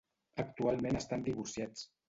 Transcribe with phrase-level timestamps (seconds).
[0.43, 1.89] Actualment estan divorciats.